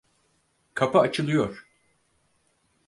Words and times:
Kapı 0.73 0.99
açılıyor. 0.99 1.67